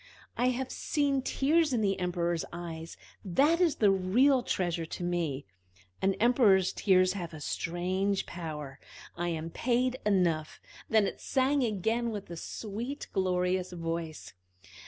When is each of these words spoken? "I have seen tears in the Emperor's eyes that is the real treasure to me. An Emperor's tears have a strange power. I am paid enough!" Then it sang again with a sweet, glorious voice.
"I 0.35 0.47
have 0.47 0.71
seen 0.71 1.21
tears 1.21 1.73
in 1.73 1.81
the 1.81 1.99
Emperor's 1.99 2.43
eyes 2.51 2.97
that 3.23 3.61
is 3.61 3.75
the 3.75 3.91
real 3.91 4.41
treasure 4.41 4.87
to 4.87 5.03
me. 5.03 5.45
An 6.01 6.15
Emperor's 6.15 6.73
tears 6.73 7.13
have 7.13 7.35
a 7.35 7.39
strange 7.39 8.25
power. 8.25 8.79
I 9.15 9.27
am 9.27 9.51
paid 9.51 9.97
enough!" 10.03 10.59
Then 10.89 11.05
it 11.05 11.21
sang 11.21 11.61
again 11.63 12.09
with 12.09 12.31
a 12.31 12.35
sweet, 12.37 13.09
glorious 13.13 13.73
voice. 13.73 14.33